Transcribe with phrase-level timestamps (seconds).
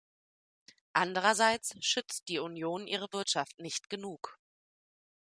[0.93, 4.39] Andererseits schützt die Union ihre Wirtschaft nicht genug.